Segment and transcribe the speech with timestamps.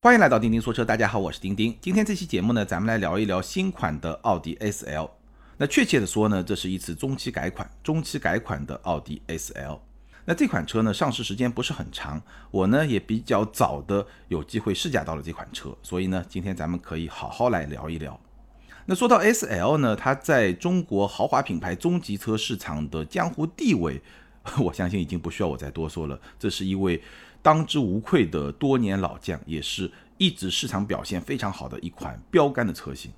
[0.00, 1.76] 欢迎来到钉钉说车，大家好，我是钉钉。
[1.80, 5.10] 今天这期节目呢，咱们来聊一聊新款的奥迪 S L。
[5.56, 9.80] 那确切的说呢，这是一次中期改款，中期改款的奥迪 S L。
[10.24, 12.22] 那这款车呢，上市时间不是很长，
[12.52, 18.20] 我呢也比较早的有机会试驾到了这款车，所以呢，今天咱们可以好好来聊一聊。
[18.86, 24.00] 那说到 S L 呢，它在中国豪华品牌中级车市场的江湖地位，
[24.62, 26.20] 我相信已经不需要我再多说了。
[26.38, 27.02] 这是一位。
[27.42, 33.10] 当之无愧的多年老将，也是一直市场表现非常好的一款标杆的车型。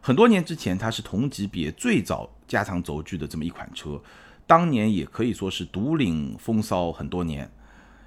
[0.00, 4.00] 很多年之前，它是同级别最早加长轴距的这么一款车，
[4.46, 7.50] 当年也可以说是独领风骚很多年。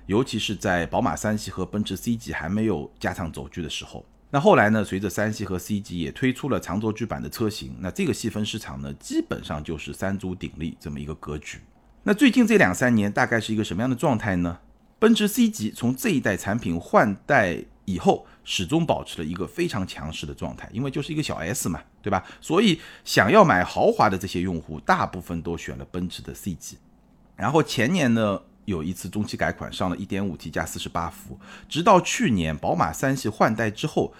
[0.05, 11.59] 尤其是在宝马三系和奔驰 C 级还没有加长轴距的时候，那后来呢，随着三系和 C 级也推出了长轴距版的车型，那这个细分市场呢，基本上就是三足鼎立这么一个格局。
[12.01, 14.57] 那最近这两三年大概是一个什么样的状态呢？
[14.99, 22.23] 奔驰 C 级从这一代产品换代以后，始终保持了一个非常强势的状态，因为就是一个小 S 嘛，对吧？
[22.41, 26.77] 所以想要买豪华的这些用户，大部分都选了奔驰的 C 级。
[27.37, 31.39] 然后前年呢，有一次中期改款，上了一点五 T 加四十八伏。
[31.69, 34.13] 直到去年宝马三系换代之后，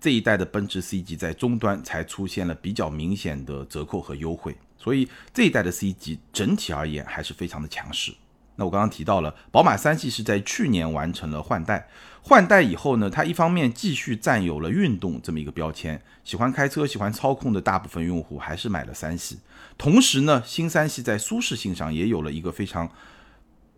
[0.00, 4.56] 这一代的奔驰 C 级在终端才出现了比较明显的折扣和优惠。
[4.78, 8.12] 所以这一代的 C 级整体而言还是非常的强势。
[8.56, 11.88] 那我刚刚提到了，宝马三系是在去年完成了换代，
[12.20, 19.38] 换代以后呢，它一方面继续占有了运动这么一个标签，喜欢开车、喜欢操控的大部分用户还是买了三系。
[19.78, 22.90] 同时呢，新三系在舒适性上也有了一个非常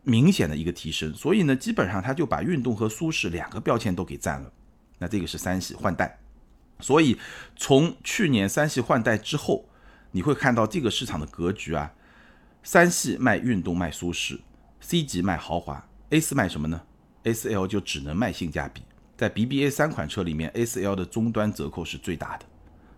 [0.03, 4.53] 明显的一个提升，所以呢，基本上它就把运动和舒适两个标签都给占了。
[4.99, 6.19] 那这个是三系换代，
[6.81, 7.17] 所以
[7.57, 9.69] 从去年三系换代之后，
[10.11, 11.93] 你会看到这个市场的格局啊，
[12.63, 14.41] 三系卖运动卖舒适。
[14.87, 16.79] C 级卖豪华，A 四卖什么呢
[17.23, 18.83] ？A 四 L 就只能卖性价比。
[19.17, 22.45] 在 BBA 三款车里面，A 四 L 的终端折扣是最大的，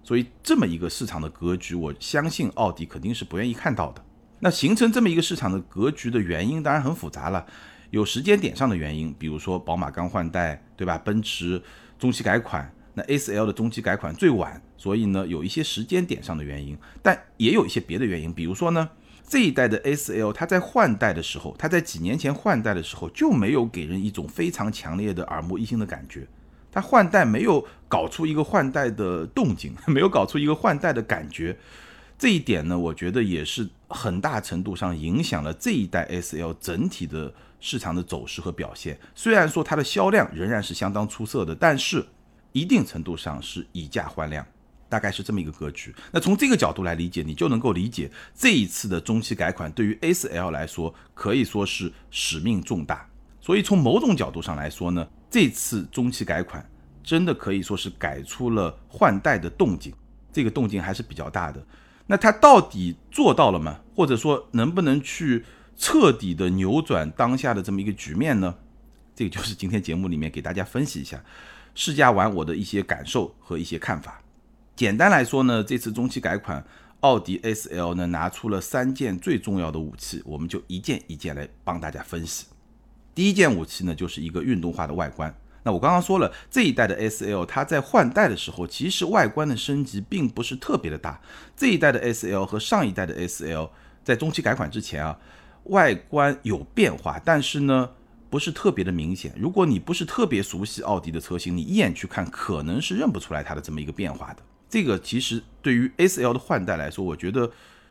[0.03, 4.05] 所以这么一个市场的格局，我相信奥迪肯定是不愿意看到的。
[4.41, 7.47] 那形成这么一个市场的格局的原因，当然很复杂了，
[7.91, 10.99] 有时间点上的原因，比如说宝马刚换代，对吧？
[10.99, 11.63] 奔驰
[12.01, 18.91] 中期改款，那 A 四 L 的中期改款最晚，所以呢有一些时间点上的原因，但也有一些别的原因，比如说呢。
[19.27, 26.27] 这一代的 S L，它在换代的时候，它在几年前换代的时候就没有给人一种非常强烈的耳目一新的感觉。
[26.71, 31.57] 它换代没有搞出一个换代的动静， 没有搞出一个换代的感觉。
[32.19, 38.99] 这一点呢，我觉得也是很大程度上影响了这一代 S L 整体的市场的走势和表现。
[39.15, 42.07] 虽然说它的销量仍然是相当出色的，但是
[42.53, 44.47] 一定程度上是以价换量。
[44.89, 45.95] 大概是这么一个格局。
[46.13, 53.09] 那从这个角度来理解，你就能够理解这一次的中期改款对于 A4L 来说可以说是使命重大。
[53.41, 56.69] 所以从某种角度上来说呢，这次中期改款
[57.03, 59.93] 真的可以说是改出了换代的动静，
[60.33, 61.65] 这个动静还是比较大的。
[62.07, 63.81] 那它到底做到了吗？
[63.95, 65.45] 或者说能不能去
[65.77, 68.55] 彻底的扭转当下的这么一个局面呢？
[69.15, 71.25] 这个就是今天节目里面给大家分析一下，
[71.75, 74.21] 试驾完我的一些感受和一些看法。
[74.77, 76.63] 简单来说呢，这次中期改款，
[77.01, 82.45] 奥迪 S L 呢拿出了三件最重要的武器，我们就一件一件来帮大家分析。
[83.15, 85.35] 第一件武器呢，就是一个运动化的外观。
[85.63, 91.19] 那我刚刚说了，这一代的 S L 它在换代的时候，其实外观的升级并不是特别的大。
[91.57, 93.71] 这一代的 S L 和上一代的 S L
[94.05, 95.19] 在中期改款之前啊，
[95.65, 97.89] 外观有变化，但是呢
[98.29, 99.33] 不是特别的明显。
[99.39, 104.43] 如果你不是特别熟悉奥迪的车型，你一眼去看，可能是认不出来它的这么一个变化的。
[104.69, 107.51] 这个其实对于 A4L 的换代来说，我觉得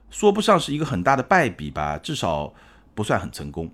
[0.09, 2.53] 说不上是一个很大的败笔吧，至少
[2.93, 3.71] 不算很成功。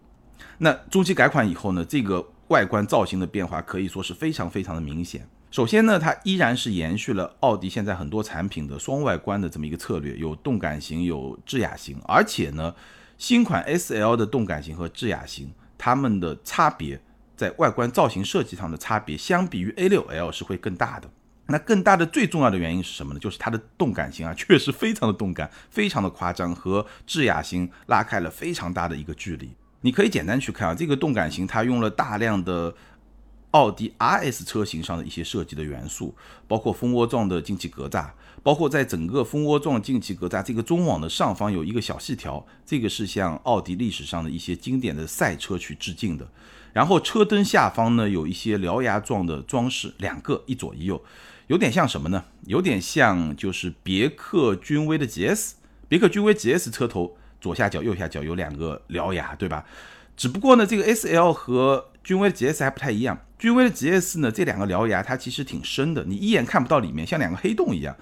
[0.60, 5.28] 那中期改款以后呢，这个外观造型的变化可以说是非常非常的明显。
[5.50, 12.00] 首先呢，它依然是延续了奥迪现在很多产品的双外观的这么一个策略，有动感型，有智雅型。
[12.06, 12.74] 而且呢，
[13.18, 17.02] 新款 S/L 的动感型和智雅型，它们的差别
[17.36, 21.10] 在外观造型设计上的差别，相比于 A6L 是会更大的。
[21.52, 23.20] 那更大的、最重要的原因是什么呢？
[23.20, 29.52] 就是它的动感型啊，确实非常的动感，非常的夸张，和智雅型拉开了非常大的一个距离。
[29.82, 32.74] 你可以简单去看啊，这个动感型它用了大量的
[33.52, 36.16] 奥迪 RS 车型上的一些设计的元素，
[36.48, 38.10] 包括蜂窝状的进气格栅，
[38.42, 46.26] 包括在整个蜂窝状进气格栅这个中网的上方有一个小细条，这个是向奥迪历史上的一些经典的赛车去致敬的。
[46.72, 51.04] 然后车灯下方呢有一些獠牙状的装饰，两个一左一右。
[51.52, 52.24] 有点像什么呢？
[52.46, 55.52] 有点像就是别克君威的 GS，
[55.90, 59.66] 别克君威 GS 车头左下角、右下角有两个獠牙，对吧？
[60.16, 63.20] 只不过呢，这个 S L 和君威的 GS 还不太一样。
[63.38, 67.94] 君威的 GS 呢，这两个獠牙它其实挺深的，你一眼看不到里面，像两个黑洞一样。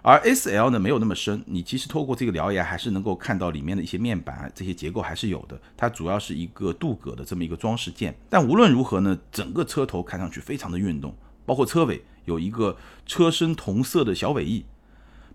[0.00, 5.60] 而 SL 呢没有那么深，你其实透过这个獠牙还是能够看到里面的一些面板这些结构还是有的。
[5.76, 8.14] 它主要是一个镀铬的这么一个装饰件。
[8.30, 12.76] 但无论如何呢，整个车头看上去非常的运动，包括车尾有一个
[13.06, 14.64] 车身同色的小尾翼。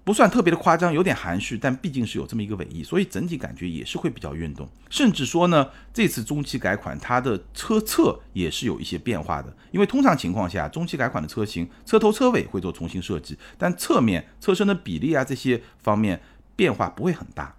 [0.02, 4.68] 不算特别的夸张，有点含蓄，但毕竟是有这么一个尾翼，所以整体感觉也是会比较运动。
[4.90, 16.20] 甚至说呢，这次中期改款它的车侧也是有一些变化的，因为通常情况下，中期改款的车型车头车尾会做重新设计，但侧面车身的比例啊这些方面
[16.56, 17.56] 变化不会很大。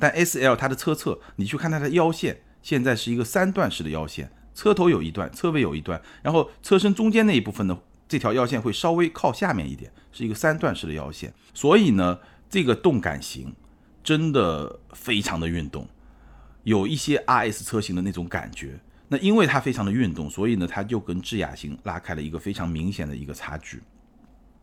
[0.00, 7.78] 但 S L 它的车侧，你去看它的腰线，现在是一个三段式的腰线，车头有一段，车尾有一段，然后车身中间那一部分呢。
[8.06, 12.18] 这条腰线会稍微靠下面一点，是一个三段式的腰线，所以呢，
[12.50, 13.52] 这个动感型
[14.04, 15.88] 真的非常的运动，
[16.64, 18.78] 有一些 RS 车型的那种感觉。
[19.08, 23.80] 那因为它非常的运动，所以呢，它就跟智雅型拉开了一个非常明显的一个差距。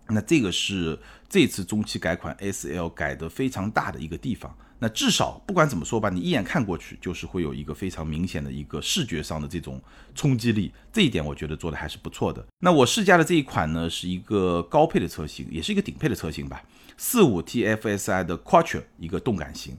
[0.08, 0.98] 那这个是
[1.30, 4.56] 这次中期改款 SL 改的非常大的一个地方。
[4.84, 9.80] 那至少不管怎么说吧，你一眼看过去就是会有一个非常明显的一个视觉上的这种
[10.16, 12.44] 冲击力，这一点我觉得做的还是不错的。
[12.60, 16.64] 那我试驾的这一款呢，是一个高配的车型，也是一个顶配的车型吧，
[16.98, 19.78] 四五 TFSI 的 Quattro 一个动感型。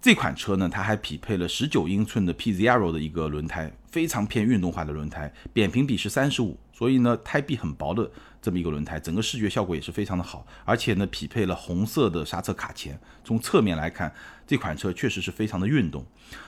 [0.00, 8.10] 这款车呢，它还匹配了十九英寸的 P Zero 的一个轮胎，非常偏运动化的轮胎，扁平比是三十五，所以呢，胎壁很薄的
[8.42, 12.98] 这么一个轮胎，整个视觉效果也是非常的好，而且呢，匹配了红色的刹车卡钳。
[13.22, 14.12] 从侧面来看，
[14.46, 16.04] 这款车确实是非常的运动。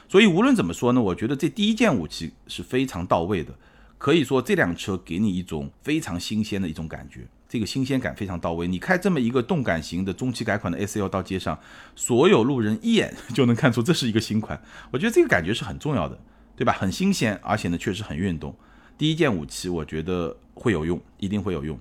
[0.08, 3.54] 所以无论怎么说呢，我觉得这第一件武器是非常到位的，
[3.98, 7.26] 可以说这辆车给你一种非常新鲜的一种感觉。
[7.48, 8.66] 这个新鲜感非常到位。
[8.66, 11.58] 你开这么一个动感型的中期改款的 S L 到街上，
[11.94, 14.58] 所有路人一眼就能看出这是一个新款。
[14.90, 16.18] 我觉得这个感觉是很重要的，
[16.56, 16.72] 对吧？
[16.72, 18.56] 很新鲜，而且呢确实很运动。
[19.02, 21.76] 第一件武器我觉得会有用，一定会有用。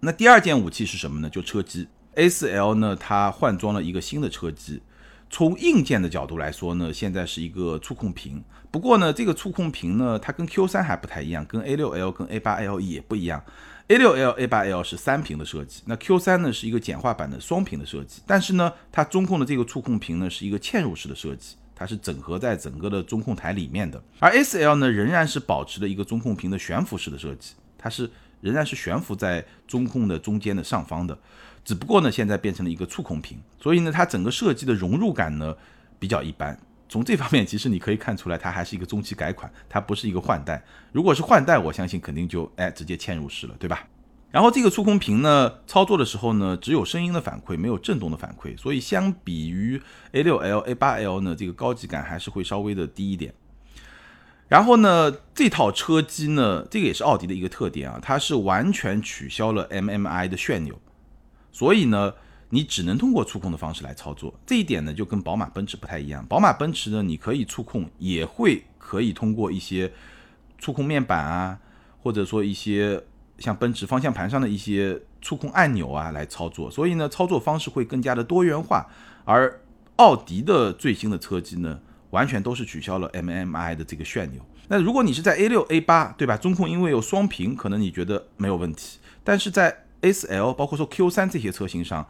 [0.00, 1.30] 那第二件武器是什么呢？
[1.30, 1.88] 就车机。
[2.14, 4.82] A4L 呢它换装了一个新的车机。
[5.30, 8.44] 从硬件的角度来说呢，现在是一个触控屏。
[8.70, 13.42] 不过呢，这个触控屏呢，它跟 Q 三还不太一样，跟 A 六 L 跟 A 八 L 也不一样。
[13.86, 18.20] A 六 L、A 八 L 是三屏的设计，那 Q 三呢是一个简化版的双屏的设计。
[18.26, 24.02] 但是呢，它中控的这个触控屏呢是一个嵌入式的设计，它是整合在整个的中控台里面的。
[24.18, 28.10] 而 S L 呢仍然是保持了一个中控屏的悬浮式的设计，它是
[28.40, 31.16] 仍然是悬浮在中控的中间的上方的，
[31.64, 35.54] 只不过呢现在变成了一个触控屏，所以呢它整个设计的融入感呢
[36.00, 36.58] 比较一般。
[36.88, 40.60] 从这方面，其实你可以看出来，它还是一个中期改款，它不是一个换代。
[40.90, 43.86] 如果是换代，我相信肯定就哎直接嵌入式了，对吧？
[44.30, 49.80] 然后这个触控屏呢，操作的时候呢，只有声音的反馈，没有震动的反馈，所以相比于
[50.12, 53.32] A6L、A8L 呢，这个高级感还是会稍微的低一点。
[54.48, 60.78] 然后呢，这套车机呢，这个也是奥迪的一个特点啊，它是完全取消了 MMI 的旋钮，
[61.52, 62.14] 所以呢。
[62.50, 66.24] 你只能通过触控的方式来操作，这一点呢就跟宝马、奔驰不太一样。
[66.24, 69.92] 宝马、奔驰呢，你可以触控，也会可以通过一些
[70.56, 71.58] 触控面板啊，
[72.02, 73.04] 或者说一些
[73.38, 76.70] 像奔驰方向盘上的一些触控按钮啊来操作。
[76.70, 78.86] 所以呢，操作方式会更加的多元化。
[79.24, 79.60] 而
[79.96, 81.80] 奥迪的最新的车机呢，
[82.10, 84.40] 完全都是取消了 MMI 的这个旋钮。
[84.68, 86.36] 那如果你是在 A 六、A 八，对吧？
[86.36, 88.98] 中控因为有双屏，可能你觉得没有问题。
[89.24, 92.06] 但是在 S L，包括说 Q 三这些车型上，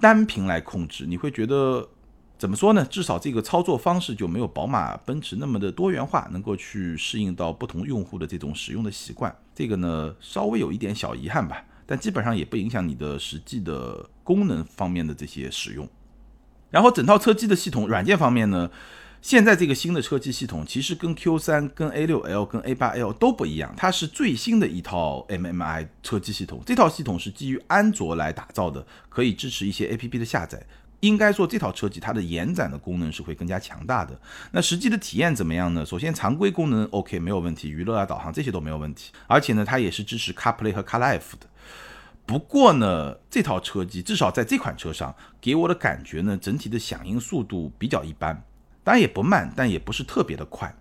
[0.00, 1.88] 单屏来控制，你会觉得
[2.36, 2.84] 怎么说呢？
[2.84, 9.34] 至少这个操作方式就没有宝马、奔驰那么的多元化，能够去适应到不同用户的这种使用的习惯。
[9.54, 15.88] 这个呢，稍微有一点小遗憾吧，但基本上也不影响你的实际的功能方面的这些使用。
[16.70, 18.70] 然后整套车机的系统软件方面呢？
[19.22, 26.60] 现在这个新的车机系统其实跟 Q 三、跟 A 六 L、跟 A 八 L 都不一样，它是最新的一套 MMI 车机系统。
[26.66, 30.62] 这套系统是基于安卓来打造的，可以支持一些 APP 的下载。
[31.00, 34.18] 应该说这套车机它的延展的功能是会更加强大的。
[34.52, 35.84] 那实际的体验怎么样呢？
[35.84, 39.12] 首先常规功能 OK 没有问题，娱乐啊、导航这些都没有问题。
[39.26, 41.46] 而且呢，它也是支持 CarPlay 和 CarLife 的。
[42.26, 48.42] 不过呢，这套车机至少在这款车上给我的感觉呢，整体的响应速度比较一般。
[48.82, 50.74] 当然也不慢，但也不是特别的快。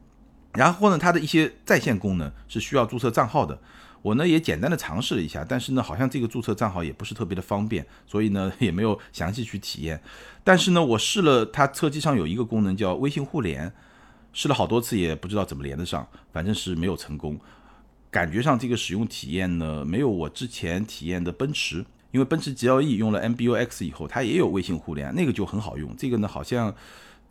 [0.54, 3.60] 然后呢，它的一些在线功能是需要注册账号的。
[4.04, 10.00] 我呢也简单的尝试了一下，但是呢，好像这个注册账号也不是特别的方便，所以呢 也没有详细去体验。
[10.44, 13.74] 但是呢，我试了它车机上有一个功能叫微信互联，
[14.34, 17.40] 试了好多次也不知道怎么连得上，反正是没有成功。
[18.12, 25.96] 感觉上这个使用体验呢，没有我之前体验的奔驰，因为奔驰 GLE 用了 MBUX 以后，它也有微信互联，那个就很好用。
[25.98, 26.76] 这个呢好像。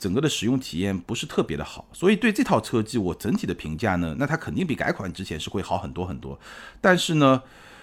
[0.02, 6.36] 整个的使用体验不是特别的好，所以对这套车机我整体的评价呢，那它肯定比改款之前是会好很多很多。
[6.80, 7.40] 但是呢，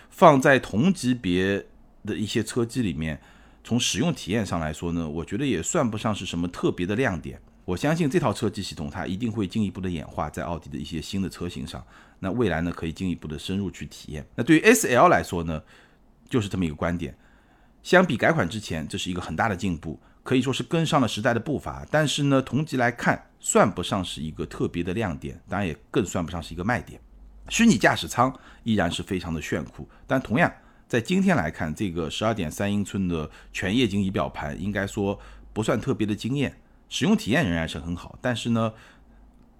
[0.09, 1.65] 放在同级别
[2.05, 3.21] 的一些车机里面，
[3.63, 7.39] 从使用体验上来说呢，我觉得也算不上是什么特别的亮点。
[7.63, 11.81] 我相信这套车机系统它一定会进一步的演化，在奥迪的一些新的车型上，
[12.19, 14.27] 那未来呢可以进一步的深入去体验。
[14.35, 15.63] 那对于 S L 来说呢，
[16.29, 17.15] 就是这么一个观点，
[17.81, 19.97] 相比改款之前，这是一个很大的进步。
[20.29, 27.01] 可以说是跟上了时代的步伐，但是呢，同级来看算不上是一个特别的亮点，当然也更算不上是一个卖点。
[27.50, 28.31] 虚拟驾驶舱
[28.63, 30.53] 依然是非常的炫酷，但同样
[30.88, 35.19] 在今天来看，这个十二点三英寸的全液晶仪表盘应该说
[35.51, 36.55] 不算特别的惊艳，
[36.89, 38.71] 使用体验仍然是很好，但是呢，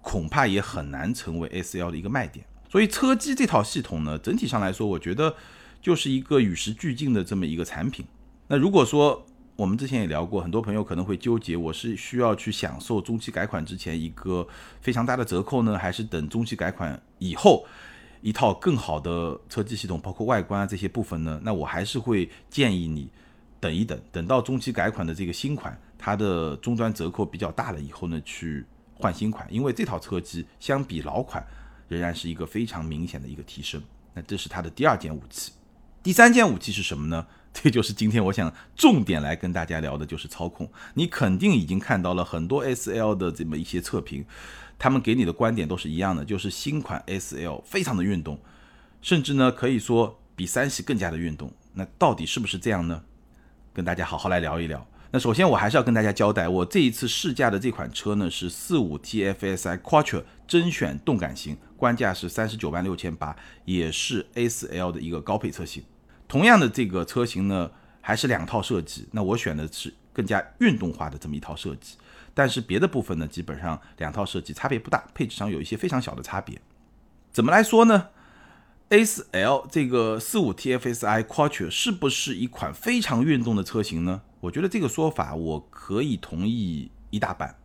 [0.00, 2.46] 恐怕也很难成为 S L 的一个卖点。
[2.68, 5.34] 所以车机这套系统呢，整体上来说，我觉得
[5.82, 8.06] 就是一个与时俱进的这么一个产品。
[8.46, 9.26] 那如果说，
[9.60, 14.48] 我们之前也聊过，很多朋友可能会纠结，我是需要去享受中期改款之前一个
[14.80, 17.66] 非常大的折扣呢，还是等中期改款以后
[18.22, 21.38] 一套更好的车机系统，包括外观啊这些部分呢？
[21.44, 23.10] 那我还是会建议你
[23.60, 28.64] 等一等，等到中期改款的这个新款，它的终端折扣比较大了以后呢，去
[28.94, 31.46] 换新款，因为这套车机相比老款
[31.86, 33.82] 仍然是一个非常明显的一个提升。
[34.14, 35.52] 那这是它的第二件武器，
[36.02, 37.26] 第三件武器是什么呢？
[37.52, 40.70] 这就是今天我想重点来跟大家聊的，就是操控。
[40.94, 44.24] 你肯定已经看到了很多 S L 的这么一些测评，
[44.78, 48.40] 他们给你的观点都是一样的，就是新款 S L 非常的运动，
[49.02, 51.52] 甚至呢可以说比三系更加的运动。
[51.74, 53.02] 那到底是不是这样呢？
[53.72, 54.86] 跟大家好好来聊一聊。
[55.12, 65.82] 那首先我还是要跟大家交代，我这一次试驾的这款车呢是四五 T F S I Quattro 甄选动感型，官价是三十九万六千八，也是 S L 的一个高配车型。
[66.30, 67.68] 同样的这个车型呢，
[68.00, 69.08] 还是两套设计。
[69.10, 71.96] 那我选的是更加运动化的这么一套设计，
[72.32, 76.62] 但是别的部分呢，基本上两套设计差别不大，配置上有一些非常小的差别。
[77.32, 78.10] 怎么来说呢
[78.90, 84.22] ？A4L 这个四五 T F S I Quattro 是不是一款非常运动的车型呢？
[84.38, 87.56] 我觉得这个说法我可以同意一大半，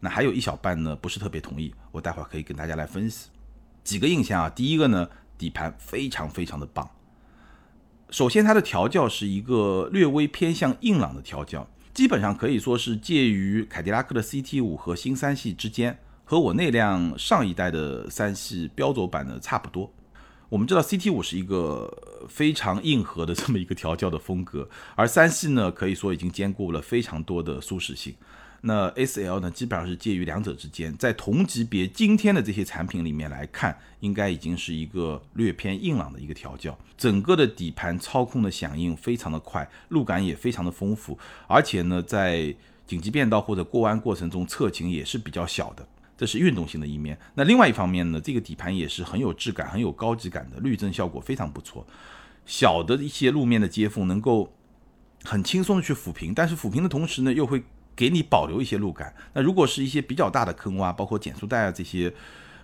[0.00, 1.72] 那还有一小半呢不是特别同意。
[1.92, 3.28] 我待会儿可以跟大家来分析
[3.84, 4.50] 几个印象啊。
[4.50, 6.90] 第一个呢，底盘非常非常的棒。
[8.12, 19.90] 首先，它的调教是一个略微偏向硬朗的调教，基本上可以说是介于凯迪拉克的 CT 五和新三系之间，和我那辆上一代的三系标轴版的差不多。
[20.50, 21.90] 我们知道 CT 五是一个
[22.28, 28.14] 非常硬核的这么一个调教的风格，而三系呢，可以说已经兼顾了非常多的舒适性。
[28.62, 36.78] 那 S L 呢，基本上是介于两者之间，在同级别今天的这些产品里面来看，应该已经是一个略偏硬朗的一个调教。
[36.96, 42.54] 整个的底盘操控的响应非常的快，路感也非常的丰富，而且呢，在
[42.86, 45.84] 紧急变道或者过弯过程中侧倾也是比较小的，
[46.16, 47.18] 这是运动性的一面。
[47.34, 51.84] 那另外一方面呢，这个底盘也是很有质感、很有高级感的，滤震效果非常不错。
[52.46, 54.52] 小的一些路面的接缝能够
[55.24, 59.14] 很轻松的去抚平，但是抚平的同时呢，又会给你保留一些路感。
[59.34, 62.12] 那如果是一些比较大的坑洼，包括减速带啊这些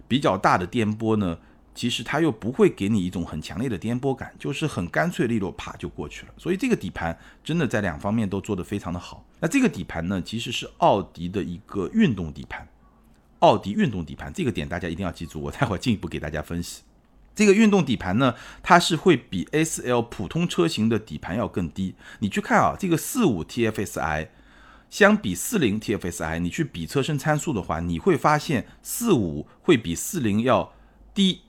[0.07, 1.39] 比较大的颠簸呢，
[1.75, 6.33] 其实它又不会给你一种很强烈的颠簸感，就是很干脆利落，啪就过去了。
[6.37, 9.25] 所以这个底盘真的在两方面都做得非常的好。
[9.41, 12.67] 那这个底盘呢，其实是奥迪的一个运动底盘，
[13.41, 16.83] 奥迪运动底盘这个点大家一定要记住，我待会儿进一步给大家分析。
[17.35, 21.95] 这个运动底盘呢，它是会比 S L 普通车型的底盘要更低。
[22.19, 24.31] 你去看啊，这个四五 T F S I。
[24.91, 30.73] 相比四零 TFSI，你去比车身参数的话，你会发现四五会比四零要
[31.13, 31.43] 低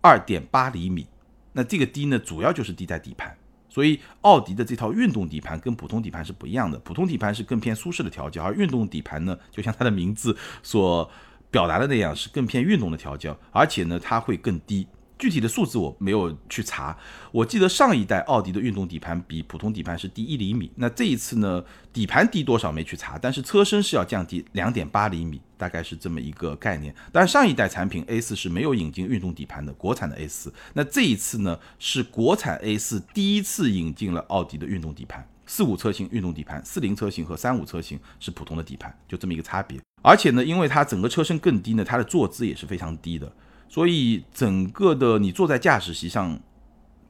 [0.00, 1.06] 二点八厘米。
[1.52, 3.36] 那这个低呢，主要就是低在底盘。
[3.68, 6.78] 所以奥迪的这套运动底盘跟普通底盘是不一样的。
[6.78, 11.10] 普通底盘是更偏舒适的调教，而运动底盘呢，就像它的名字所
[11.50, 14.86] 表达的那样，是更偏运动的调教，而且呢，它会更低。
[15.24, 16.94] 具体的数字我没有去查，
[17.32, 21.64] 我记得上一代奥迪的运动底盘比普通底盘是低一厘米，那这一次呢，
[21.94, 26.94] 底盘低多少没去查，但是车身是要降低两点八厘米，大概是这么一个概念。
[27.10, 39.80] 但上一代产品 A 四是没有引进运动底盘的，国产的 A 四，那这一次呢是国产 A 四第一次引进了奥迪的运动底盘，四五车型运动底盘，四零车型和三五车型是普通的底盘，就这么一个差别。
[40.02, 43.32] 而且呢，因为它整个车身更低呢，它的坐姿也是非常低的。
[43.74, 46.38] 所以整个的你坐在驾驶席上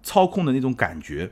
[0.03, 1.31] 操控的那种感觉，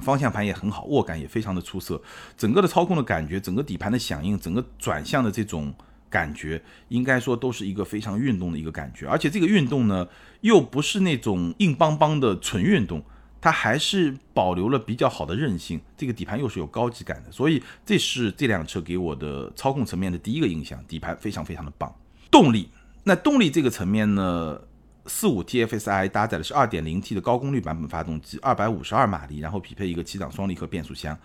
[0.00, 2.02] 方向盘也很好，握感也非常的出色。
[2.36, 5.72] 整个的操控的感觉，整个底盘的响应，整个转向的这种
[6.08, 9.06] 感觉，应该说都是一个非常运动的一个感觉。
[9.06, 10.08] 而且这个运动呢，
[10.40, 13.00] 又不是那种硬邦邦的纯运动，
[13.40, 21.94] 它还是保留了比较好的韧性，这个底盘又是有高级感的，所以这是这辆车给我的操控层面的第一个印象，底盘非常非常的棒。
[22.32, 22.68] 动力，
[23.04, 24.60] 那动力这个层面呢，
[25.06, 31.18] 四五 TFSI 搭载的是二点零 T 的高功率版本发动机，二百五十二马力，然后匹配一个七档双离合变速箱，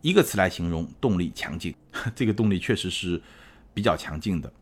[0.00, 1.74] 一个词来形容，动力强劲。
[2.14, 3.20] 这个动力确实是
[3.72, 4.52] 比较强劲的。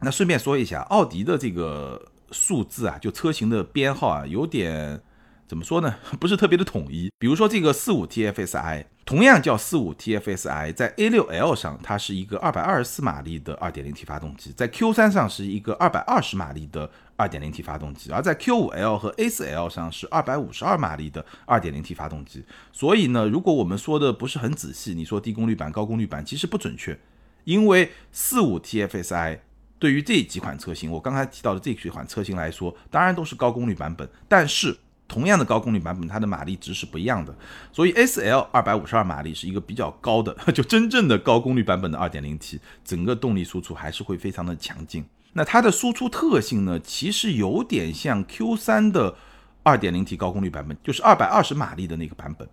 [0.00, 5.02] 那顺便说一下，奥迪的这个数字啊，就车型的编号啊，有点。
[5.48, 5.96] 怎么说呢？
[6.20, 7.10] 不是特别的统一。
[7.18, 18.98] 比如说这个四五 TFSI，同样叫四五 TFSI，在 A 六 L 上它是一个二百二十四马力的二点零 T 发动机，在 Q 三上是一个二百二十马力的二点零 T 发动机，而在 Q 五 L
[18.98, 22.44] 和 A 四 L 上是二百五十二马力的二点零 T 发动机。
[22.70, 27.00] 所以呢，如果我们说的不是很仔细，你说低功率版、高功率版其实不准确，
[27.44, 29.38] 因为四五 TFSI
[29.78, 34.76] 对于这几款车型，我刚才提到的这几款车型来说，当然都是高功率版本，但是。
[35.08, 37.34] 同样的高功率版本，它的马力值是不一样的，
[37.72, 45.02] 所以 S L 二百五十二马力是一个比较高的， 就真正的高功率版本的二点零 T，整个动力输出还是会非常的强劲。
[45.32, 49.16] 那它的输出特性呢，其实有点像 Q 三的
[49.62, 52.46] 二点零 T 高功率版本，就是二百二十马力的那个版本。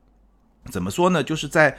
[0.71, 1.21] 怎么说呢？
[1.21, 1.77] 就是在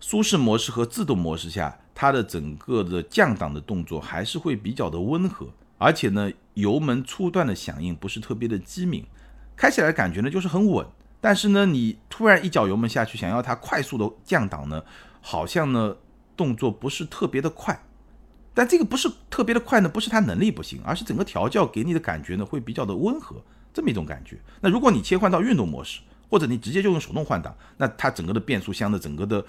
[0.00, 5.48] 舒适模式和自动模式下，它的整个的降档的动作还是会比较的温和，
[5.78, 9.04] 而且呢，油门初段的响应不是特别的机敏。
[9.60, 10.86] 开起来的感觉呢就是很稳，
[11.20, 14.82] 但是呢，你突然一脚油门下去，想要它快速的降档呢，
[15.20, 15.94] 好像呢
[16.34, 17.78] 动作不是特别的快。
[18.54, 23.36] 但这个不是特别的快呢，不是它能力不行，而是整个调教给你的感觉呢会比较的温和，
[23.74, 24.38] 这么一种感觉。
[24.62, 26.00] 那如果你切换到运动模式，
[26.30, 29.44] 或者你直接就用手动换挡，那它整个的变速箱的整个的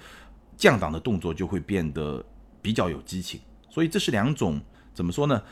[0.58, 2.22] 降档的动作就会变得
[2.60, 3.40] 比较有激情。
[3.70, 4.60] 所以这是两种
[4.92, 5.42] 怎么说呢？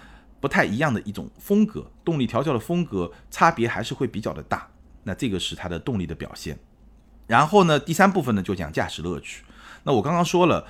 [0.41, 4.69] 不太一样的一种风格，动力调教的风格差别还是会比较的大。
[5.05, 6.59] 那这个是它的动力的表现。
[7.27, 9.45] 然后呢，第三部分呢就讲驾驶乐趣。
[9.85, 10.67] 那我刚刚说了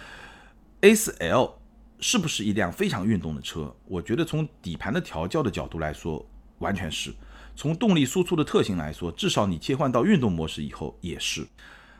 [0.82, 1.52] ，A4L
[2.00, 3.74] 是不是一辆非常运动的车？
[3.86, 6.24] 我觉得从底盘的调教的角度来说，
[6.58, 7.12] 完全是；
[7.56, 11.46] 从动力输出的特性来说，至少你切换到运动模式以后也是。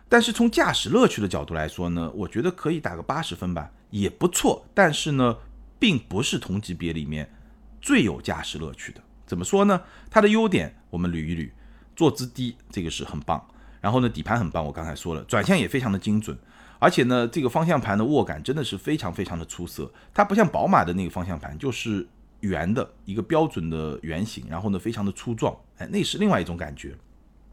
[0.08, 4.64] 但是从驾驶乐趣的角度来说呢，我觉得可以打个八十分吧，也不错。
[4.75, 5.36] 但是呢，
[5.78, 7.32] 并不是同级别里面。
[7.80, 9.82] 最有驾驶乐趣的，怎么说呢？
[10.10, 11.50] 它的优点我们捋一捋，
[11.97, 13.45] 坐姿低，这个是很棒。
[13.80, 16.36] 然后呢，底盘很棒，我刚才说了，转向也非常的精准，
[16.78, 19.90] 而且呢，这个方向盘的握感真的是非常非常的出色。
[20.12, 22.06] 它不像宝马的那个方向盘，就是
[22.40, 26.95] 圆的一个标准的圆形，然后呢，非常的粗壮，哎，那是另外一种感觉。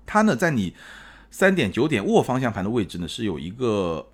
[0.06, 0.74] 它呢，在你
[1.32, 4.10] 三点九点握方向盘的位置呢，是有一个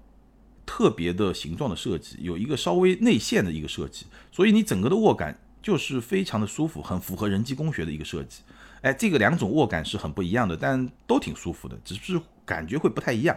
[0.68, 5.40] 特别的形状的设计，有一个稍微内陷的一个设计，所以你整个的握感。
[5.64, 8.42] 就是非常的舒服，很符合人机工学的一个设计。
[8.82, 13.36] 哎，这个两种握感是很不一样的，但都挺舒服的，只是感觉会不太一样。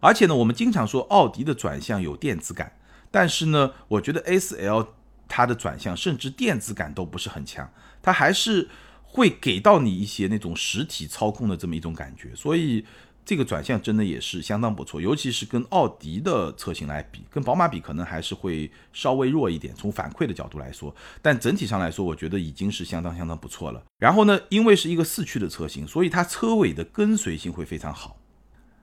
[0.00, 2.72] 而且呢，我们经常说奥迪的转向有电子感，
[3.10, 4.94] 但是呢，我觉得 S L
[5.28, 8.70] 它的转向甚至电子感都不是很强，它还是
[9.02, 12.86] 会给到你一些那种实体操控的这么一种感觉，所以。
[13.24, 19.72] 这个转向真的也是相当不错，尤其是跟奥迪的车型来比，跟宝马比可能还是会稍微弱一点。
[19.76, 23.80] 从反馈的角度来说，但整体上来说，我觉得已经是相当相当不错了。
[23.98, 28.18] 然后呢，因为是一个四驱的车型，所以它车尾的跟随性会非常好。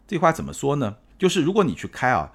[0.08, 0.95] 这话怎么说呢？
[1.17, 2.32] 就是如果你去开啊，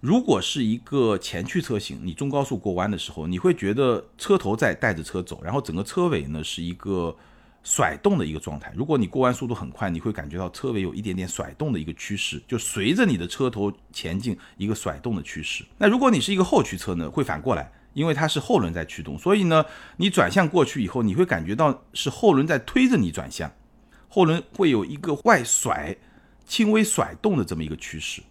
[0.00, 7.16] 如果是一个前驱车型，你中高速过弯的时候，你会觉得车头在带着车走，然后整个车尾呢是一个。
[7.62, 15.64] 甩动的一个状态，如果你过弯速度很快，你会感觉到车尾有一点点甩动的一个趋势，就随着你的车头前进一个甩动的趋势。
[15.76, 19.64] 那如果你是一个后驱车呢，会反过来，因为它是后轮在驱动，所以呢，
[19.96, 23.52] 你转向过去以后，你会感觉到是后轮在推着你转向，
[24.08, 25.94] 后轮会有一个外甩、
[26.46, 28.22] 轻微甩动的这么一个趋势。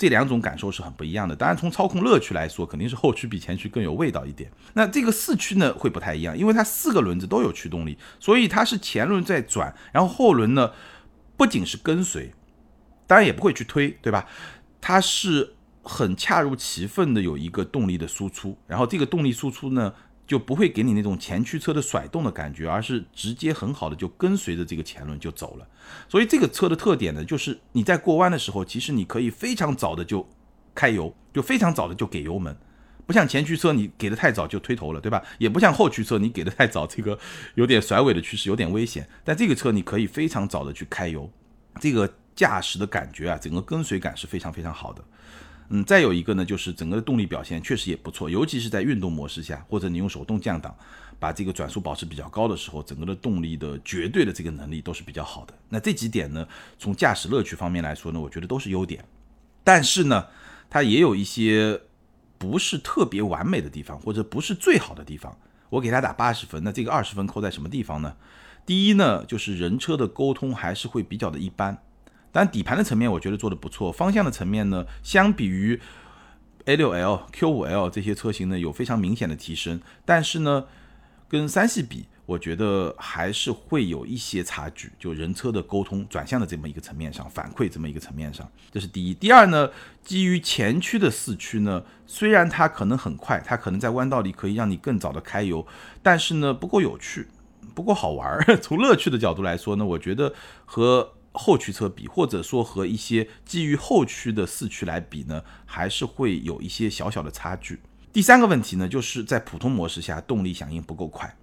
[0.00, 1.36] 这两种感受是很不一样的。
[1.36, 4.50] 当然，从操控乐趣来说，肯定是后驱比前驱更有味道一点。
[4.72, 10.72] 那这个四驱呢，会不太一样，因为它四个轮子都有驱动力，所以它是前轮在转，然后后轮呢
[11.36, 12.32] 不仅是跟随，
[13.06, 14.26] 当然也不会去推，对吧？
[14.80, 19.92] 它是很恰如其分的有一个动力的输出，然后这个动力输出呢。
[20.30, 25.66] 就不会给你那种前驱车的甩动的感觉，而是直接很好的就跟随着这个前轮就走了。
[26.08, 30.24] 所以这个车的特点呢，就是你在过弯的时候，其实你可以非常早的就
[30.72, 32.56] 开油，就非常早的就给油门，
[33.08, 35.20] 不像前驱车你给的太早就推头了，对吧？
[35.38, 37.18] 也不像后驱车你给的太早，这个
[37.56, 39.08] 有点甩尾的趋势，有点危险。
[39.24, 41.28] 但这个车你可以非常早的去开油，
[41.80, 45.02] 这个驾驶的感觉啊，整个跟随感是非常非常好的。
[45.72, 50.74] 嗯，再有一个呢，就是整个的动力表现确实也不错，尤其是在运动模式下，或者你用手动降档，
[51.20, 55.54] 把这个转速保持比较高的时候，整个的动力的绝对的这个能力都是比较好的。
[55.68, 56.44] 那这几点呢，
[56.76, 59.04] 从驾驶乐趣方面来说呢，我觉得都是优点。
[59.62, 60.26] 但是呢，
[60.68, 61.80] 它也有一些
[62.36, 65.38] 不是特别完美的地方，或者不是最好的地方。
[65.68, 68.16] 我给它打八十分，那这个二十分扣在什么地方呢？
[68.66, 71.78] 第一呢，就是人车的沟通还是会比较的一般。
[72.32, 73.90] 但底盘的层面，我觉得做的不错。
[73.90, 75.80] 方向的层面呢，相比于
[76.66, 79.80] A6L、Q5L 这些车型呢，有非常明显的提升。
[80.04, 80.66] 但是呢，
[81.28, 84.92] 跟三系比，我觉得还是会有一些差距。
[84.98, 89.14] 就人车的沟通、转向的这么一个层面上，反馈这么一个层面上，这是第一。
[89.14, 89.68] 第二呢，
[90.04, 95.66] 基于前驱的四驱呢，虽然它可能很快，它可能在弯道里可以让你更早的开油，
[96.02, 97.26] 但是呢，不够有趣，
[97.74, 98.56] 不够好玩儿。
[98.62, 100.32] 从乐趣的角度来说呢，我觉得
[100.64, 107.80] 和后驱车比，或者说和一些基于后驱的四驱来比呢，还是会有一些小小的差距。
[108.12, 111.36] 第三个问题呢，就是在普通模式下动力响应不够快。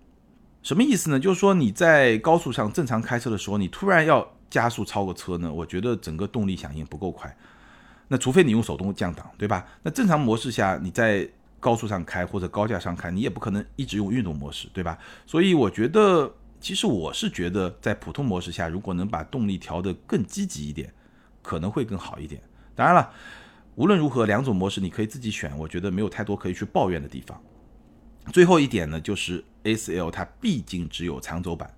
[0.62, 1.18] 什么意思呢？
[1.18, 7.34] 就是说你在高速上正常开车的时候，你突然要加速超个车呢，我觉得整个动力响应不够快。
[8.10, 9.66] 那除非你用手动降档，对吧？
[9.84, 11.30] 那正常模式下你在
[11.62, 14.98] 高速上开或者高架上开，你也不可能一直用运动模式，对吧？
[15.26, 16.34] 所以我觉得。
[16.60, 20.94] 其实我是觉得，在普通模式下，如果能把动力调得更积极一点，
[21.42, 22.42] 可能会更好一点。
[22.76, 23.14] 当然了，
[23.76, 27.42] 无论如何，两种模式你可以自己选，我觉得没有太多可以去抱怨的地方。
[28.34, 31.74] 最后一点呢，就是 S L 它毕竟只有长轴版，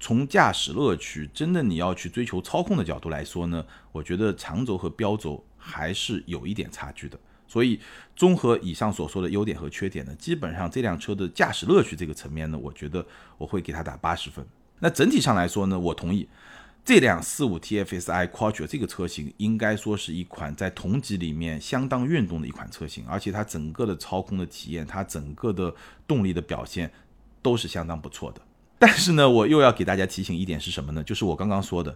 [0.00, 7.18] 从驾驶乐趣，真的你要去追求操控的角度来说呢，我觉得长轴和标轴还是有一点差距的。
[7.52, 7.78] 所以，
[8.16, 13.04] 综合以上所说的优点和缺点呢，基本上这辆车的驾驶乐趣这个层面呢，我觉得
[13.36, 14.42] 我会给它打八十分。
[14.78, 16.26] 那整体上来说呢，我同意
[16.82, 25.74] 这辆四五 TFSI Quattro 这个车型应该说是一款在同级里面相当运动的一款车型，而且它整个的操控的体验，它整个的
[26.06, 26.90] 动力的表现
[27.42, 28.40] 都是相当不错的。
[28.78, 31.04] 但是呢，我又要给大家提醒一点是什么呢？
[31.04, 31.94] 就是我刚刚说的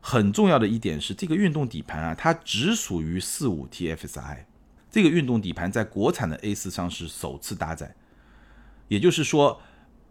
[0.00, 4.46] 很重要的一点是，这个运动底盘啊，它只属于四五 TFSI。
[4.94, 7.96] 这个运动底盘在国产的 A 四上是首次搭载，
[8.86, 9.60] 也就是说，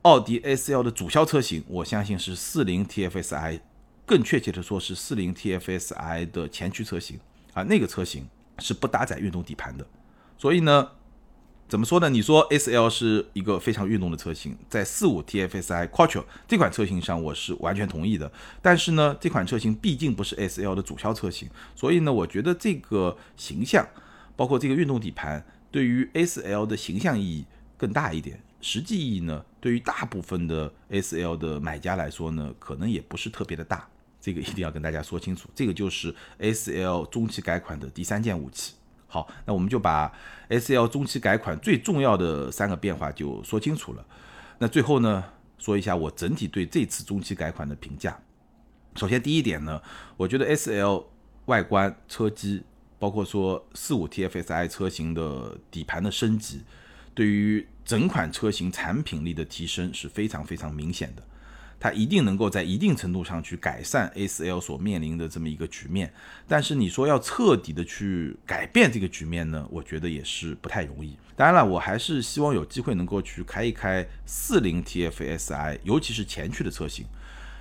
[0.02, 3.62] 奥迪 S L 的主销车型，我相信是四零 TFSI，
[4.06, 7.18] 更确切的说是四零 TFSI 的前驱车型
[7.54, 8.28] 啊，那个车型
[8.60, 9.88] 是不搭载运动底盘的。
[10.38, 10.90] 所以呢，
[11.70, 12.10] 怎么说呢？
[12.10, 18.30] 你说 S L 是一个非常运动的车型，在四五 TFSI Quattro 这款车型上，我是完全同意的。
[18.62, 23.88] 但是呢，这款车型毕竟不是 S L 的主销车型，所以呢，我觉得这个形象。
[24.36, 27.46] 包括这个运动底盘对于 S L 的形象意义
[27.78, 33.88] 更大一点，实际意义呢，对于大部分的 S L 的买家来说呢，可能也不是特别的大。
[34.20, 38.74] 这个一定要跟大家说清楚，这个就是 S L 中期改款的第三件武器。
[39.08, 40.12] 好，那我们就把
[40.48, 44.06] S L 中期改款最重要的三个变化就说清楚了。
[44.60, 45.24] 那最后呢，
[45.58, 48.18] 说一下我整体对这次中期改款的评价。
[48.96, 49.82] 首先第一点呢，
[50.16, 51.06] 我觉得 S L
[51.46, 52.64] 外观车机。
[53.04, 56.62] 包括说四五 TFSI 车型的底盘的升级，
[57.14, 61.22] 对于整款车型产品力的提升是非常非常明显的，
[61.82, 66.14] 它一定能够在一定程度上去改善 S L 所面临的这么一个局面。
[66.48, 71.18] 但是你说要彻底的去改变这个局面呢，我觉得也是不太容易。
[71.36, 77.06] 当然了，我还是希望有机会能够去开一开四零 TFSI，尤其是前驱的车型，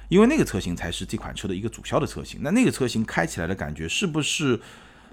[0.08, 2.38] 因为那个车型才是这款车的一个主销的车型。
[2.44, 4.60] 那那个车型开起来的感觉是不是？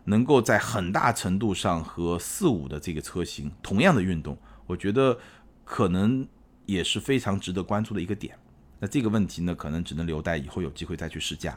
[0.10, 5.16] 能够在很大程度上和四五的这个车型同样的运动，我觉得
[5.64, 6.28] 可能
[6.66, 8.36] 也是非常值得关注的一个点。
[8.80, 11.56] 那这个问题呢，可能只能留待以后有机会再去试驾。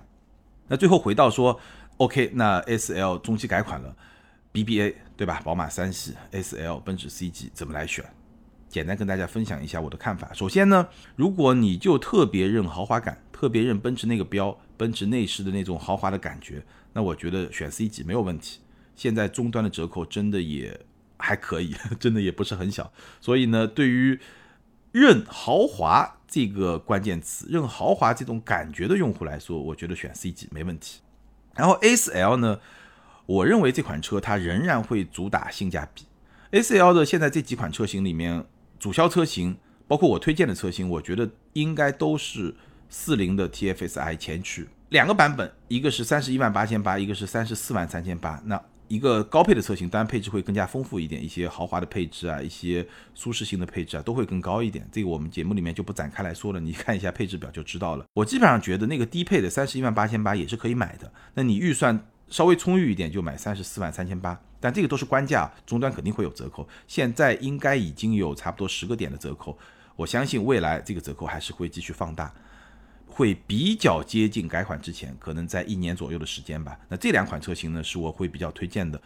[0.69, 1.59] 那最后回到说
[1.97, 3.97] ，OK，那 S L 中期改款了
[4.53, 5.41] ，B B A 对吧？
[5.43, 8.05] 宝马三系 S L，奔驰 C 级怎么来选？
[8.69, 10.31] 简单跟大家分享一下我的看法。
[10.35, 10.87] 首先呢，
[11.17, 16.63] 如果你就特别认豪华感，特别认奔驰那个标，奔驰内饰的那种豪华的感觉。
[16.93, 18.61] 那我觉得选 C 级没有问题，
[18.95, 20.81] 现在终端的折扣真的也
[21.19, 22.93] 还可以， 真的也不是很小。
[23.21, 24.19] 所以呢，对于
[24.93, 31.01] 认豪华这个关键词、认豪华这种感觉的用户来说，我觉得选 C 级没问题。
[31.55, 32.61] 然后 A4L 呢，
[33.27, 36.05] 我认为这款车它仍然会主打性价比。
[36.51, 38.45] A4L 的现在这几款车型里面，
[38.79, 42.55] 主销车型，包括我推荐的车型，我觉得应该都是
[42.91, 44.69] 四零的 T F S I 前驱。
[44.93, 48.39] 两个版本，一个是三十一万八千八，一个是三十四万三千八。
[48.45, 54.87] 那一个高配的车型，当然配置会更加丰富一点，一些豪华的配置啊，一些舒适性的配置啊，都会更高一点。
[54.93, 58.05] 这个我们节目里面就不展开来说了，你看一下配置表就知道了。
[58.13, 61.11] 我基本上觉得那个低配的三十一万八千八也是可以买的。
[61.33, 66.69] 那你预算稍微充裕一点，就买三十四万三千八，但这个都是官价，终端肯定会有折扣。
[66.87, 69.57] 现在应该已经有差不多十个点的折扣，
[69.97, 72.31] 我相信未来这个折扣还是会继续放大，
[73.13, 76.79] 会比较接近改款之前，可能在一年左右的时间吧。
[76.89, 79.01] 那这两款车型呢，是我会比较推荐的。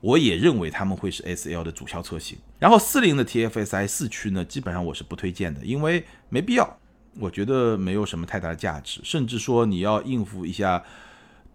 [0.00, 6.78] 我也认为他们会是 S L 的主销车型，然后四零的 T F S I 四驱呢，基本上我是不推荐的，因为没必要，
[7.18, 10.84] 我觉得没有什么太大的价值，甚至说你要应付一下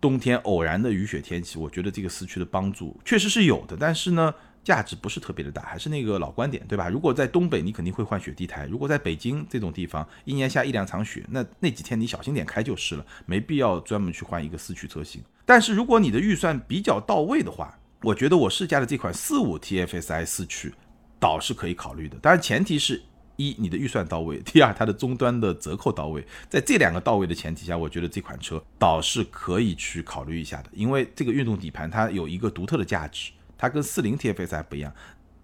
[0.01, 4.33] 冬天偶然的雨雪天气，我觉得这个四驱的帮助确实是有的，但是呢，
[4.69, 6.88] 价值不是特别的大，还是那个老观点，对吧？
[6.89, 15.23] 如果在东北，你肯定会换雪地胎；如果在北京这种地方，一年下一两场雪，那那几天你小心点开就是了，没必要专门去换一个四驱车型。
[15.43, 20.71] 但是如果你的预算比较到位的话，我觉得我试驾的这款四五 TFSI 四驱，
[21.19, 22.15] 倒是可以考虑的。
[22.19, 23.01] 当然，前提是
[23.38, 26.23] 一你的预算到位，第二它的终端的折扣到位。
[26.47, 30.69] 在这两个到位的前提下，我觉得这款车倒是可以去考虑一下的。
[30.73, 34.91] 因为这个运动底盘它有一个独特的价值，它跟四零 TFSI 不一样。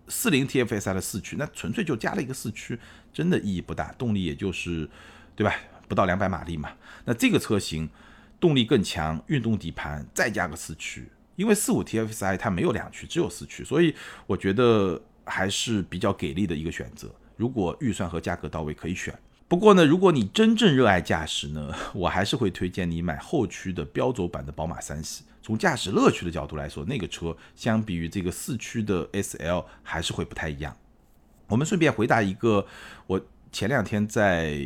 [0.08, 2.80] 四零 TFSI 的四驱，那纯粹就加了一个四驱，
[3.12, 4.89] 真的意义不大，动力也就是
[5.36, 5.54] 对吧，
[5.88, 6.71] 不到两百马力嘛。
[7.04, 7.89] 那这个车型
[8.39, 11.10] 动力更强，运动底盘再加个四驱。
[11.36, 13.93] 因为四五 TFSI 它没有两驱，只有四驱，所以
[14.25, 17.13] 我觉得还是比较给力的一个选择。
[17.36, 19.13] 如果预算和价格到位，可以选。
[19.47, 25.25] 不过呢，如果你真正热爱驾驶呢， 我还是会推荐你买后驱的标轴版的宝马三系。
[25.45, 30.75] 从驾驶乐趣的角度来说，那个车相比于这个四驱的 SL 还是会不太一样。
[31.45, 32.65] 我们顺便回答一个
[33.05, 34.60] 我前两天在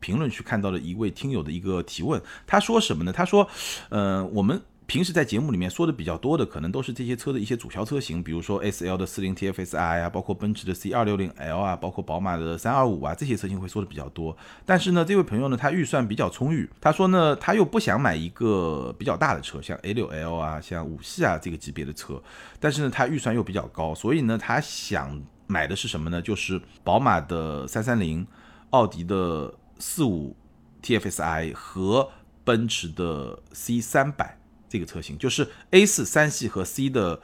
[0.00, 3.10] 评论区看到的一位听友的一个提问，他说什么呢？
[3.10, 3.48] 他说，
[3.88, 4.60] 呃，我们。
[4.86, 14.36] 平时在节目里面说的比较多的，可能都是这些车的一些主销车型，比如说 S L 的四零 T F S I 啊，包括奔驰的 C 二六零 L 啊，包括宝马的三二五啊，这些车型会说的比较多。
[14.66, 22.22] 但是呢，这位朋友呢，他预算比较充裕，他说呢，他又不想买一个比较大的车，像 A 六 L 啊，像五系啊这个级别的车，
[22.60, 26.20] 但是呢，他预算又比较高，所以呢，他想买的是什么呢？
[26.20, 28.26] 就是宝马的三三零、
[28.70, 30.36] 奥迪的四五
[30.82, 32.10] T F S I 和
[32.44, 34.41] 奔驰的 C 三百。
[34.72, 37.20] 这个车型就是 A 四三系和 C 的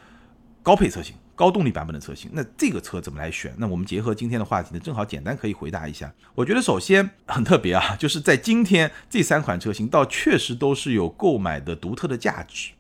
[0.63, 2.31] 高配车型、高动力版本的车型。
[2.35, 3.55] 那这个车怎么来选？
[3.57, 6.13] 那我们结合今天的话题呢，正好简单可以回答一下。
[6.35, 12.73] 我觉得首先很特别啊， 就是在今天这三款车型倒确实都是有购买的独特的价值。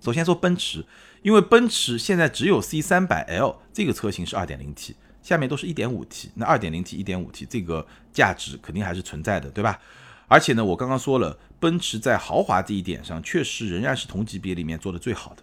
[0.00, 0.86] 首先说奔驰，
[1.20, 6.30] 因为奔驰现在只有 C 三百 L 这个车型是二点零 T，下面都是一点五 T。
[6.36, 9.78] 那二点零 T、一点五 T 这个价值肯定还是存在的，对吧？
[10.28, 15.42] 而且呢，我刚刚说了，奔驰在豪华这一点上，确实仍然是同级别里面做的最好的。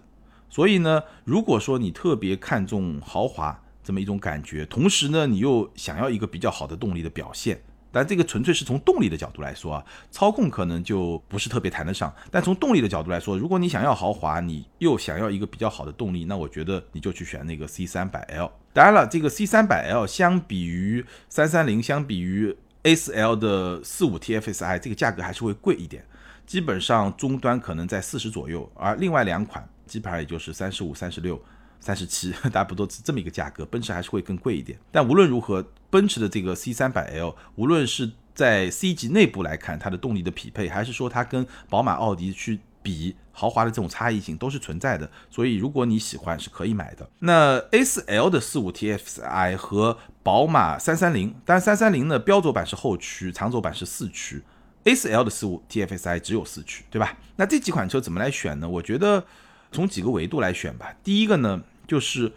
[0.49, 7.59] 所以呢，如果说你特别看重豪华这么一种感觉，同时呢，你又想要一个比较好的动力的表现，
[7.91, 12.13] 但这个纯粹是从动力的角度来说啊，操控可能就不是特别谈得上。
[12.29, 18.51] 但从动力的角度来说，如果你想要豪华，你又想要一个比较好的动力，那我觉得你就去选那个 C 三百 L。
[18.71, 26.05] 当然了，这个 C 三百 L 相比于三三零，相比于 S L 的四五 T F S I 这个价格还是会贵一点，
[26.45, 31.43] 基本上终端可能在四十左右，而另外两款基本上也就是三十五、三十六、
[31.79, 33.65] 三十七， 大不多是这么一个价格。
[33.65, 42.59] 奔驰还是会更贵一点，但无论如何，奔驰的这个 C 三百 L，无论是在 C 级内部来看它的动力的匹配，还是说它跟宝马、奥迪去。
[42.85, 47.09] 比豪华的这种差异性都是存在的，所以如果你喜欢是可以买的。
[47.17, 54.43] 那 A4L 的四五 TFSI 和宝马三三零，但三三零呢标轴版是后驱，长轴版是四驱
[54.83, 57.17] ，A4L 的四五 T F S I 只有四驱，对吧？
[57.37, 58.69] 那这几款车怎么来选呢？
[58.69, 59.25] 我觉得
[59.71, 60.95] 从几个维度来选吧。
[61.03, 62.33] 第一个呢，就是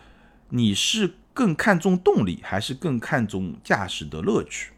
[0.48, 4.72] 你是更看重动力，还是更看重驾驶的乐趣？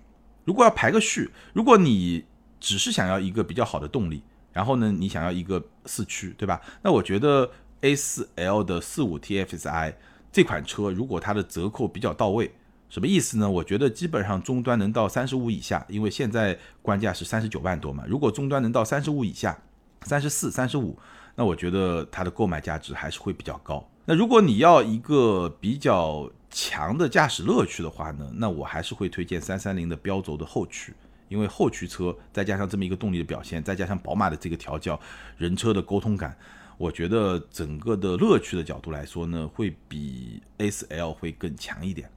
[0.45, 2.25] 如果要排个序，如果你
[2.59, 6.61] 只是想要一个比较好的动力，然后呢，你想要一个四驱，对吧？
[6.83, 7.51] 那我觉得
[7.83, 9.95] A4L 的四五 TFSI
[10.33, 12.53] 这款车，如果它的折扣比较到位，
[12.89, 13.49] 什么意思呢？
[13.49, 18.05] 我觉得基本上终端能到三十五以下，因为现在官价是三十九万多嘛。
[18.09, 19.57] 如果终端能到三十五以下，
[20.03, 20.99] 三十四、三十五，
[21.37, 23.89] 那我觉得它的购买价值还是会比较高。
[24.05, 30.93] 那如果你要一个比较强的驾驶乐趣的话呢，那我还是会推荐三三零的标轴的后驱。
[31.31, 35.01] 因为后驱车再加上这么一个动力的表现，再加上宝马的这个调教，
[35.39, 36.37] 人车的沟通感，
[36.77, 42.11] 我觉得整个的乐趣的角度来说呢，会比 S.L 会更强一点。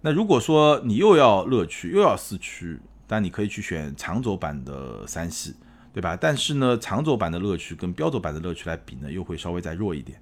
[0.00, 5.54] 那如果说你又要乐趣又要四驱，但你可以去选长轴版的三系，
[5.92, 6.16] 对吧？
[6.16, 10.20] 但是呢，长轴版的乐趣跟标轴版的乐趣来比呢，又会稍微再弱一点，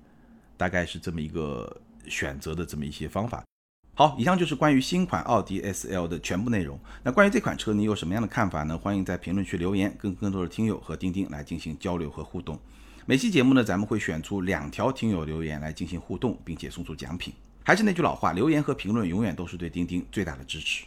[0.56, 3.42] 大概是这么一个选择的这么一些方法。
[3.98, 6.78] 好，以上就是关于新款奥迪 S L 的全部内容。
[7.02, 8.76] 那关于这款车，你有什么样的看法呢？
[8.76, 12.60] 欢迎在评论区留言，跟更多的听友和钉钉来进行交流和互动。
[13.06, 17.32] 每期节目呢，咱们会选出两条听友留言来进行互动，并且送出奖品。
[17.64, 20.84] 还是那句老话，留言和评论永远都是对钉钉最大的支持。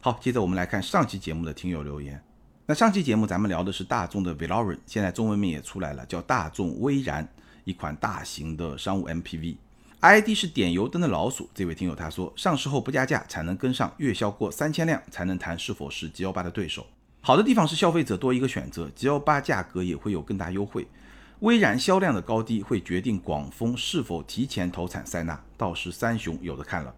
[0.00, 2.22] 好，接着我们来看上期节目的听友留言。
[2.66, 7.28] 那上期节目咱们聊的是大众的 v e l o r i n 现在中文名也出来了，叫大众威然，
[7.64, 9.56] 一款大型的商务 MPV。
[10.00, 16.86] ID 是点油灯的老鼠，这位听友他说，上市后不加价才能跟上，月销过三千辆才能谈是否是 G 幺八的对手。
[17.20, 20.86] 好的地方是消费者多一个选择，G 幺八价格也会有更大优惠。
[21.40, 26.94] 威然销量的高低会决定广丰是否提前投产塞纳，到时三雄有的看了。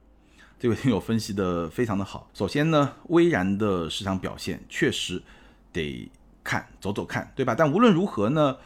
[0.60, 2.28] 这位听友分析的非常的好。
[2.34, 5.22] 首先呢，威然的市场表现确实。
[5.70, 6.10] 得
[6.42, 7.54] 看走走看，对吧？
[7.54, 8.56] 但无论如何呢，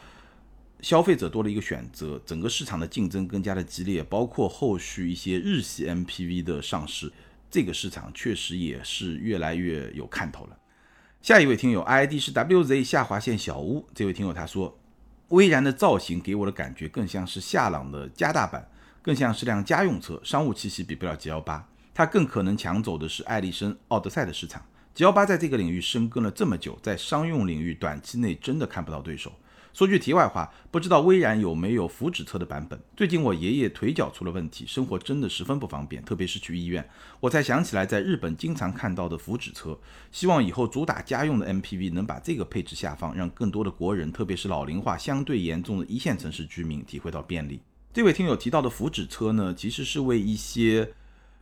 [0.83, 7.09] 消费者多了一个选择，整个市场的竞争更加的激烈，包括后续一些日系 MPV 的上市，
[7.49, 10.57] 这个市场确实也是越来越有看头了。
[11.21, 14.77] 下一位听友 ID 是 WZ 下划线小屋，这位听友他说，
[15.29, 18.69] 威然的造型给我的感觉更像是夏朗的加大版，
[19.01, 24.61] 更像是辆家用车，商务气息比不了 G 幺八，它更可能抢走的是艾力绅奥德赛的市场。
[24.93, 29.31] G 幺八在这个领域深耕了这么久，在商用领域短期内真的看不到对手。
[29.73, 32.79] 说句题外话，不知道威然有没有福祉车的版本？
[32.95, 36.87] 最近我爷爷腿脚出了问题，生活真的十分不方便，特别是去医院，
[37.19, 39.75] 我才想起来在日本经常看到的福祉车。
[40.11, 47.59] 希望以后主打家用的 MPV 能把这个配置下放，让更多的国人，特别是老龄化相对严重的一线城市居民体会到便利。
[47.91, 50.93] 这位听友提到的福祉车呢，其实是为一些。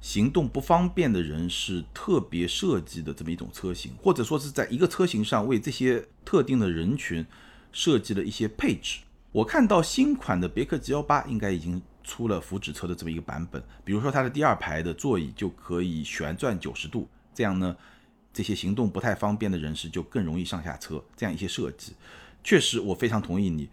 [0.03, 7.23] 行动不方便的人是特别设计的这么一种车型，或者说是在一个车型上为这些特定的人群
[7.71, 8.99] 设计了一些配置。
[9.31, 17.75] 我看到新款的别克 G 幺八应该已经出了福祉车的这么一个版本，比如说它的第二排的座椅就可以旋转九十度，这样呢，
[18.33, 21.01] 这些行动不太方便的人士就更容易上下车。
[21.15, 21.93] 这样一些设计，
[22.43, 23.69] 确实我非常同意你。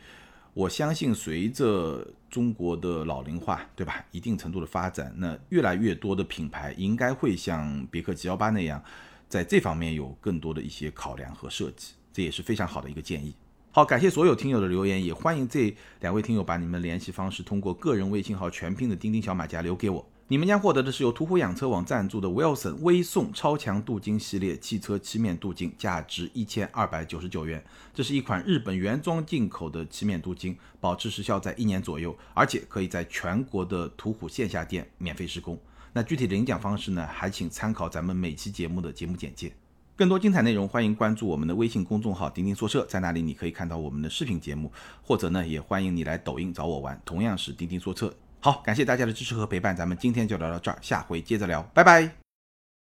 [0.54, 4.04] 我相信，随着中国的老龄化，对吧？
[4.10, 8.82] 一定程度的发展，那越来越多的品牌应该会像别克 G 幺八那样，
[9.28, 13.34] 在这方面有更多的一些考量和设计，这也是非常好的一个建议。
[13.78, 20.04] 好，感谢所有听友的留言，也欢迎这两位听友把你们联系方式通过个人微信号全拼的钉钉小马甲留给我。
[20.26, 27.64] 你们将获得的是由途虎养车网赞助的 Wilson 微送超强镀金系列汽车漆面镀金，价值一千二百九十九元。
[27.94, 35.56] 这是一款日本原装进口的漆面镀金，保持时效在一年左右，而且可以在全国的途虎线下店免费施工。
[35.92, 37.06] 那具体领奖方式呢？
[37.06, 39.52] 还请参考咱们每期节目的节目简介。
[39.98, 44.70] 更多精彩内容，欢迎关注我们的微信公众号“钉钉说车”，在那里你可以看到我们的视频节目，
[45.02, 48.14] 或者呢，也欢迎你来抖音找我玩，同样是钉钉说车。
[48.38, 52.27] 好，感谢大家的支持和陪伴，咱们今天就聊到这儿，下回接着聊，拜拜。